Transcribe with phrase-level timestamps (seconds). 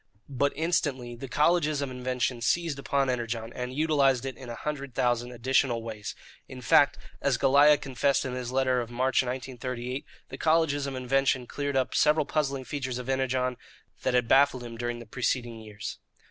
[0.29, 4.95] But instantly the colleges of invention seized upon Energon and utilized it in a hundred
[4.95, 6.15] thousand additional ways.
[6.47, 11.45] In fact, as Goliah confessed in his letter of March 1938, the colleges of invention
[11.45, 13.57] cleared up several puzzling features of Energon
[14.01, 15.99] that had baffled him during the preceding years.